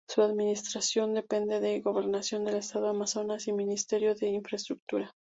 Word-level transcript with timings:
Su 0.09 0.23
administración 0.23 1.13
depende 1.13 1.59
de 1.59 1.73
la 1.77 1.83
Gobernación 1.83 2.43
del 2.45 2.55
estado 2.55 2.87
Amazonas 2.89 3.45
y 3.45 3.51
el 3.51 3.55
Ministerio 3.57 4.15
de 4.15 4.29
Infraestructura. 4.29 5.13